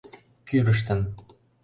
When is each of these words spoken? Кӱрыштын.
Кӱрыштын. 0.47 1.01